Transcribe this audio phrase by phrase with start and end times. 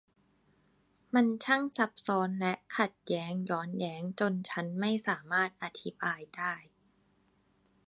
[1.13, 6.53] มันช่างซับซ้อน และขัดแย้งย้อนแยง จนฉันไม่สามารถอธิบายได้